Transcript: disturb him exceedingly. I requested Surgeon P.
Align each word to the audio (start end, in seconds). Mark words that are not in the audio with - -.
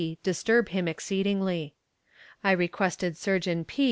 disturb 0.23 0.69
him 0.69 0.87
exceedingly. 0.87 1.75
I 2.43 2.53
requested 2.53 3.17
Surgeon 3.17 3.63
P. 3.65 3.79